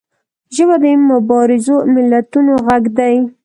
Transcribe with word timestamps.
ژبه 0.55 0.75
د 0.83 0.85
مبارزو 1.09 1.75
ملتونو 1.93 2.53
غږ 2.65 2.83
دی 2.97 3.15